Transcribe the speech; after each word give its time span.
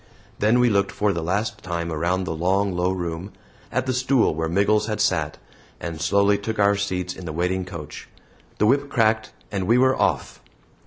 Then 0.39 0.57
we 0.59 0.67
looked 0.71 0.91
for 0.91 1.13
the 1.13 1.21
last 1.21 1.61
time 1.61 1.91
around 1.91 2.23
the 2.23 2.33
long 2.35 2.73
low 2.75 2.89
room, 2.91 3.33
at 3.71 3.85
the 3.85 3.93
stool 3.93 4.33
where 4.33 4.49
Miggles 4.49 4.87
had 4.87 4.99
sat, 4.99 5.37
and 5.79 6.01
slowly 6.01 6.39
took 6.39 6.57
our 6.57 6.75
seats 6.75 7.13
in 7.13 7.25
the 7.25 7.31
waiting 7.31 7.65
coach. 7.65 8.09
The 8.57 8.65
whip 8.65 8.89
cracked, 8.89 9.31
and 9.51 9.67
we 9.67 9.77
were 9.77 9.95
off! 9.95 10.41